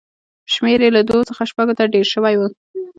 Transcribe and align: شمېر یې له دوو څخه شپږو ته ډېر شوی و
شمېر 0.53 0.79
یې 0.85 0.89
له 0.95 1.01
دوو 1.07 1.27
څخه 1.29 1.43
شپږو 1.49 1.77
ته 1.79 1.83
ډېر 1.93 2.05
شوی 2.13 2.35
و 2.37 2.41